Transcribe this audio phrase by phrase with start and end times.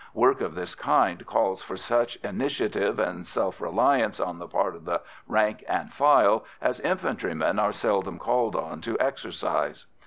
[0.15, 4.85] Work of this kind calls for such initiative and self reliance on the part of
[4.85, 9.85] the rank and file as infantrymen are seldom called on to exercise.